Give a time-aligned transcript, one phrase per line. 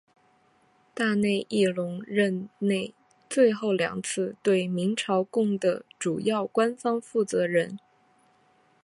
[0.95, 2.91] 大内义隆任内
[3.29, 7.77] 最后两次对明朝贡的主要官方负责人。